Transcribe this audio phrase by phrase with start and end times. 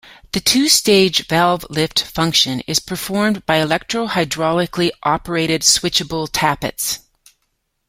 [0.31, 7.01] The two-stage valve-lift function is performed by electro-hydraulically operated switchable tappets.